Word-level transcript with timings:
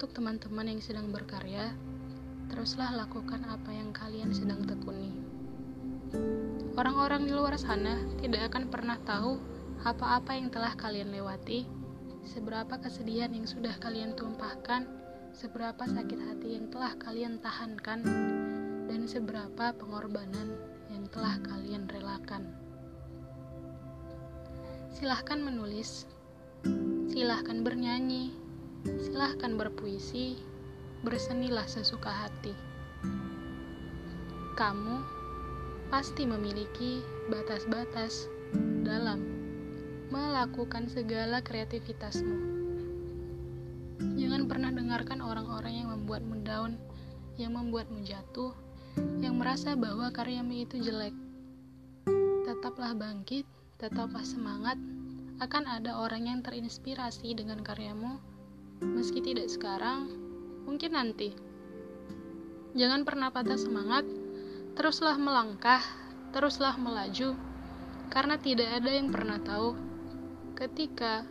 Untuk 0.00 0.16
teman-teman 0.16 0.64
yang 0.64 0.80
sedang 0.80 1.12
berkarya, 1.12 1.76
teruslah 2.48 2.88
lakukan 2.88 3.44
apa 3.44 3.68
yang 3.68 3.92
kalian 3.92 4.32
sedang 4.32 4.64
tekuni. 4.64 5.12
Orang-orang 6.72 7.28
di 7.28 7.36
luar 7.36 7.60
sana 7.60 8.00
tidak 8.16 8.48
akan 8.48 8.72
pernah 8.72 8.96
tahu 9.04 9.36
apa-apa 9.84 10.40
yang 10.40 10.48
telah 10.48 10.72
kalian 10.72 11.12
lewati, 11.12 11.68
seberapa 12.24 12.80
kesedihan 12.80 13.28
yang 13.28 13.44
sudah 13.44 13.76
kalian 13.76 14.16
tumpahkan, 14.16 14.88
seberapa 15.36 15.84
sakit 15.84 16.20
hati 16.32 16.56
yang 16.56 16.72
telah 16.72 16.96
kalian 16.96 17.36
tahankan, 17.36 18.00
dan 18.88 19.04
seberapa 19.04 19.76
pengorbanan 19.76 20.48
yang 20.88 21.04
telah 21.12 21.36
kalian 21.44 21.84
relakan. 21.92 22.48
Silahkan 24.96 25.44
menulis, 25.44 26.08
silahkan 27.12 27.60
bernyanyi, 27.60 28.48
silahkan 28.84 29.56
berpuisi, 29.56 30.40
bersenilah 31.04 31.68
sesuka 31.68 32.08
hati. 32.08 32.52
Kamu 34.56 35.00
pasti 35.88 36.28
memiliki 36.28 37.00
batas-batas 37.32 38.28
dalam 38.84 39.20
melakukan 40.10 40.90
segala 40.90 41.40
kreativitasmu. 41.40 42.36
Jangan 44.16 44.48
pernah 44.48 44.72
dengarkan 44.72 45.20
orang-orang 45.20 45.84
yang 45.84 45.88
membuatmu 45.92 46.40
down, 46.44 46.76
yang 47.36 47.56
membuatmu 47.56 48.04
jatuh, 48.04 48.52
yang 49.20 49.36
merasa 49.36 49.76
bahwa 49.76 50.08
karyamu 50.12 50.64
itu 50.64 50.80
jelek. 50.80 51.12
Tetaplah 52.48 52.96
bangkit, 52.96 53.44
tetaplah 53.76 54.24
semangat, 54.24 54.76
akan 55.40 55.64
ada 55.64 55.96
orang 55.96 56.28
yang 56.28 56.40
terinspirasi 56.44 57.32
dengan 57.32 57.64
karyamu, 57.64 58.20
meski 58.80 59.20
tidak 59.20 59.52
sekarang, 59.52 60.08
mungkin 60.64 60.96
nanti. 60.96 61.36
Jangan 62.72 63.04
pernah 63.04 63.28
patah 63.28 63.60
semangat, 63.60 64.08
teruslah 64.78 65.20
melangkah, 65.20 65.82
teruslah 66.32 66.78
melaju, 66.80 67.36
karena 68.08 68.40
tidak 68.40 68.80
ada 68.80 68.90
yang 68.90 69.12
pernah 69.12 69.38
tahu 69.42 69.76
ketika 70.58 71.24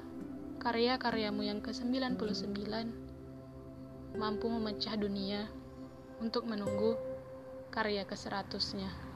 karya-karyamu 0.59 1.45
yang 1.47 1.59
ke-99 1.64 2.67
mampu 4.17 4.45
memecah 4.50 4.97
dunia 5.00 5.47
untuk 6.20 6.44
menunggu 6.50 7.00
karya 7.72 8.03
ke-100-nya. 8.03 9.09